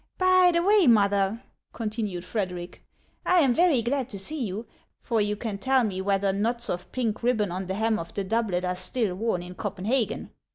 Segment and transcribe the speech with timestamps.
[0.17, 1.43] "By the way, mother,"
[1.73, 2.83] continued Frederic,"
[3.27, 4.65] I am very glad to see you,
[4.99, 8.23] for you can tell me whether knots of pink ribbon on the hem of the
[8.23, 10.31] doublet are still worn in Copen hagen.